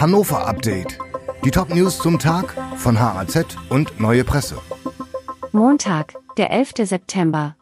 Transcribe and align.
Hannover 0.00 0.46
Update. 0.46 0.96
Die 1.44 1.50
Top-News 1.50 1.98
zum 1.98 2.20
Tag 2.20 2.54
von 2.76 3.00
HAZ 3.00 3.56
und 3.68 3.98
Neue 3.98 4.22
Presse. 4.22 4.54
Montag, 5.50 6.14
der 6.36 6.52
11. 6.52 6.74
September. 6.84 7.56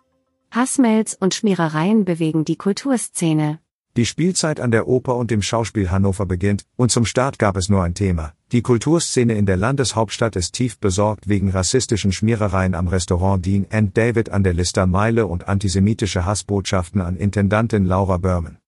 Hassmails 0.50 1.14
und 1.14 1.32
Schmierereien 1.32 2.04
bewegen 2.04 2.44
die 2.44 2.56
Kulturszene. 2.56 3.60
Die 3.96 4.04
Spielzeit 4.04 4.60
an 4.60 4.70
der 4.70 4.86
Oper 4.86 5.16
und 5.16 5.30
dem 5.30 5.40
Schauspiel 5.40 5.90
Hannover 5.90 6.26
beginnt, 6.26 6.66
und 6.76 6.90
zum 6.90 7.06
Start 7.06 7.38
gab 7.38 7.56
es 7.56 7.70
nur 7.70 7.82
ein 7.82 7.94
Thema. 7.94 8.34
Die 8.52 8.60
Kulturszene 8.60 9.32
in 9.32 9.46
der 9.46 9.56
Landeshauptstadt 9.56 10.36
ist 10.36 10.52
tief 10.52 10.78
besorgt 10.78 11.30
wegen 11.30 11.48
rassistischen 11.48 12.12
Schmierereien 12.12 12.74
am 12.74 12.88
Restaurant 12.88 13.46
Dean 13.46 13.64
and 13.70 13.96
David 13.96 14.28
an 14.28 14.44
der 14.44 14.52
Lister 14.52 14.86
Meile 14.86 15.26
und 15.26 15.48
antisemitische 15.48 16.26
Hassbotschaften 16.26 17.00
an 17.00 17.16
Intendantin 17.16 17.86
Laura 17.86 18.18
Berman. 18.18 18.58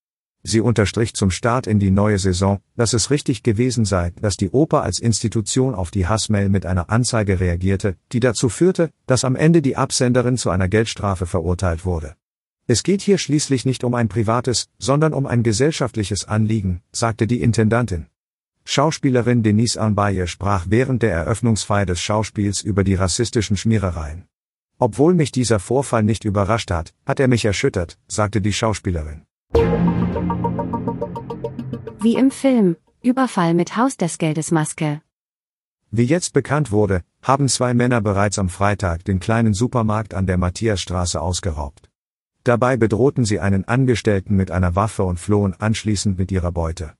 Sie 0.43 0.61
unterstrich 0.61 1.13
zum 1.13 1.31
Start 1.31 1.67
in 1.67 1.79
die 1.79 1.91
neue 1.91 2.17
Saison, 2.17 2.59
dass 2.77 2.93
es 2.93 3.11
richtig 3.11 3.43
gewesen 3.43 3.83
sei, 3.83 4.13
dass 4.21 4.37
die 4.37 4.49
Oper 4.49 4.83
als 4.83 4.99
Institution 4.99 5.75
auf 5.75 5.91
die 5.91 6.07
Hassmail 6.07 6.47
mit 6.47 6.65
einer 6.65 6.89
Anzeige 6.89 7.39
reagierte, 7.39 7.97
die 8.13 8.21
dazu 8.21 8.47
führte, 8.47 8.89
dass 9.05 9.25
am 9.25 9.35
Ende 9.35 9.61
die 9.61 9.75
Absenderin 9.75 10.37
zu 10.37 10.49
einer 10.49 10.69
Geldstrafe 10.69 11.25
verurteilt 11.25 11.83
wurde. 11.83 12.15
Es 12.67 12.83
geht 12.83 13.01
hier 13.01 13.17
schließlich 13.17 13.65
nicht 13.65 13.83
um 13.83 13.95
ein 13.95 14.07
privates, 14.07 14.69
sondern 14.77 15.13
um 15.13 15.25
ein 15.25 15.43
gesellschaftliches 15.43 16.25
Anliegen, 16.25 16.81
sagte 16.91 17.27
die 17.27 17.41
Intendantin. 17.41 18.05
Schauspielerin 18.63 19.43
Denise 19.43 19.77
Anbaye 19.77 20.27
sprach 20.27 20.67
während 20.69 21.01
der 21.01 21.11
Eröffnungsfeier 21.11 21.87
des 21.87 21.99
Schauspiels 21.99 22.61
über 22.61 22.83
die 22.83 22.95
rassistischen 22.95 23.57
Schmierereien. 23.57 24.25
Obwohl 24.77 25.15
mich 25.15 25.31
dieser 25.31 25.59
Vorfall 25.59 26.03
nicht 26.03 26.23
überrascht 26.23 26.71
hat, 26.71 26.93
hat 27.05 27.19
er 27.19 27.27
mich 27.27 27.43
erschüttert, 27.43 27.97
sagte 28.07 28.39
die 28.39 28.53
Schauspielerin. 28.53 29.23
Wie 32.01 32.15
im 32.15 32.31
Film, 32.31 32.77
Überfall 33.01 33.53
mit 33.53 33.75
Haus 33.75 33.97
des 33.97 34.17
Geldes 34.17 34.51
Maske. 34.51 35.01
Wie 35.91 36.03
jetzt 36.03 36.33
bekannt 36.33 36.71
wurde, 36.71 37.03
haben 37.21 37.49
zwei 37.49 37.73
Männer 37.73 38.01
bereits 38.01 38.39
am 38.39 38.49
Freitag 38.49 39.03
den 39.05 39.19
kleinen 39.19 39.53
Supermarkt 39.53 40.13
an 40.13 40.25
der 40.25 40.37
Matthiasstraße 40.37 41.19
ausgeraubt. 41.19 41.89
Dabei 42.43 42.77
bedrohten 42.77 43.25
sie 43.25 43.39
einen 43.39 43.65
Angestellten 43.67 44.35
mit 44.35 44.49
einer 44.49 44.75
Waffe 44.75 45.03
und 45.03 45.19
flohen 45.19 45.53
anschließend 45.53 46.17
mit 46.17 46.31
ihrer 46.31 46.51
Beute. 46.51 46.93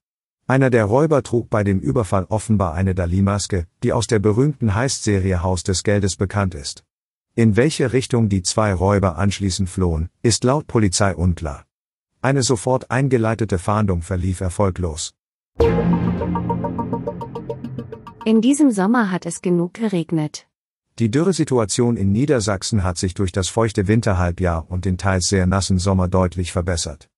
Einer 0.47 0.69
der 0.69 0.85
Räuber 0.85 1.23
trug 1.23 1.49
bei 1.49 1.63
dem 1.63 1.79
Überfall 1.79 2.25
offenbar 2.25 2.73
eine 2.73 2.95
Dali-Maske, 2.95 3.67
die 3.83 3.93
aus 3.93 4.07
der 4.07 4.19
berühmten 4.19 4.75
Heist-Serie 4.75 5.43
Haus 5.43 5.63
des 5.63 5.83
Geldes 5.83 6.15
bekannt 6.15 6.55
ist. 6.55 6.83
In 7.35 7.55
welche 7.55 7.93
Richtung 7.93 8.27
die 8.27 8.41
zwei 8.41 8.73
Räuber 8.73 9.17
anschließend 9.17 9.69
flohen, 9.69 10.09
ist 10.23 10.43
laut 10.43 10.67
Polizei 10.67 11.15
unklar. 11.15 11.65
Eine 12.21 12.43
sofort 12.43 12.91
eingeleitete 12.91 13.57
Fahndung 13.57 14.01
verlief 14.01 14.41
erfolglos. 14.41 15.13
In 18.25 18.41
diesem 18.41 18.71
Sommer 18.71 19.09
hat 19.09 19.25
es 19.25 19.41
genug 19.41 19.75
geregnet. 19.75 20.45
Die 20.99 21.09
Dürresituation 21.09 21.95
in 21.95 22.11
Niedersachsen 22.11 22.83
hat 22.83 22.97
sich 22.97 23.13
durch 23.13 23.31
das 23.31 23.47
feuchte 23.47 23.87
Winterhalbjahr 23.87 24.69
und 24.69 24.83
den 24.83 24.97
teils 24.97 25.29
sehr 25.29 25.47
nassen 25.47 25.79
Sommer 25.79 26.09
deutlich 26.09 26.51
verbessert. 26.51 27.09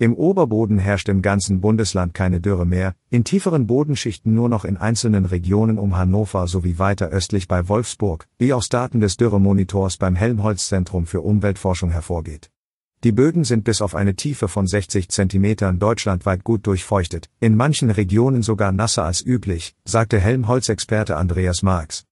Im 0.00 0.14
Oberboden 0.14 0.80
herrscht 0.80 1.08
im 1.08 1.22
ganzen 1.22 1.60
Bundesland 1.60 2.12
keine 2.12 2.40
Dürre 2.40 2.66
mehr, 2.66 2.96
in 3.10 3.22
tieferen 3.22 3.68
Bodenschichten 3.68 4.34
nur 4.34 4.48
noch 4.48 4.64
in 4.64 4.76
einzelnen 4.76 5.24
Regionen 5.24 5.78
um 5.78 5.96
Hannover 5.96 6.48
sowie 6.48 6.80
weiter 6.80 7.10
östlich 7.10 7.46
bei 7.46 7.68
Wolfsburg, 7.68 8.26
wie 8.38 8.52
aus 8.52 8.68
Daten 8.68 8.98
des 8.98 9.16
Dürremonitors 9.16 9.98
beim 9.98 10.16
Helmholtz-Zentrum 10.16 11.06
für 11.06 11.20
Umweltforschung 11.20 11.90
hervorgeht. 11.90 12.50
Die 13.04 13.12
Böden 13.12 13.44
sind 13.44 13.62
bis 13.62 13.80
auf 13.80 13.94
eine 13.94 14.16
Tiefe 14.16 14.48
von 14.48 14.66
60 14.66 15.08
Zentimetern 15.08 15.78
deutschlandweit 15.78 16.42
gut 16.42 16.66
durchfeuchtet, 16.66 17.28
in 17.38 17.54
manchen 17.54 17.90
Regionen 17.90 18.42
sogar 18.42 18.72
nasser 18.72 19.04
als 19.04 19.24
üblich, 19.24 19.76
sagte 19.84 20.18
Helmholtz-Experte 20.18 21.16
Andreas 21.16 21.62
Marx. 21.62 22.06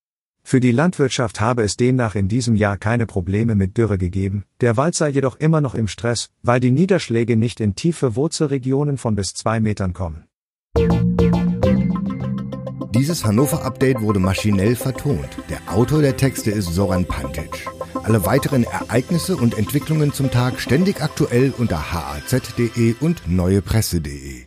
Für 0.44 0.60
die 0.60 0.70
Landwirtschaft 0.70 1.40
habe 1.40 1.64
es 1.64 1.76
demnach 1.76 2.14
in 2.14 2.28
diesem 2.28 2.54
Jahr 2.54 2.76
keine 2.76 3.06
Probleme 3.06 3.56
mit 3.56 3.76
Dürre 3.76 3.98
gegeben, 3.98 4.44
der 4.60 4.76
Wald 4.76 4.94
sei 4.94 5.08
jedoch 5.08 5.34
immer 5.34 5.60
noch 5.60 5.74
im 5.74 5.88
Stress, 5.88 6.30
weil 6.44 6.60
die 6.60 6.70
Niederschläge 6.70 7.36
nicht 7.36 7.58
in 7.58 7.74
tiefe 7.74 8.14
Wurzelregionen 8.14 8.96
von 8.96 9.16
bis 9.16 9.34
zwei 9.34 9.58
Metern 9.58 9.92
kommen. 9.92 10.25
Dieses 12.96 13.24
Hannover-Update 13.24 14.00
wurde 14.00 14.20
maschinell 14.20 14.74
vertont. 14.74 15.28
Der 15.50 15.60
Autor 15.72 16.00
der 16.00 16.16
Texte 16.16 16.50
ist 16.50 16.72
Soran 16.72 17.04
Pantic. 17.04 17.66
Alle 18.02 18.24
weiteren 18.24 18.64
Ereignisse 18.64 19.36
und 19.36 19.58
Entwicklungen 19.58 20.12
zum 20.12 20.30
Tag 20.30 20.60
ständig 20.60 21.02
aktuell 21.02 21.52
unter 21.58 21.92
haz.de 21.92 22.94
und 23.00 23.22
neuepresse.de. 23.28 24.46